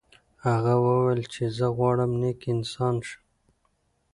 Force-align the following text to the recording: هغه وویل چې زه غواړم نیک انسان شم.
هغه 0.45 0.73
وویل 0.85 1.21
چې 1.33 1.43
زه 1.57 1.65
غواړم 1.77 2.11
نیک 2.21 2.41
انسان 2.53 2.95
شم. 3.07 3.21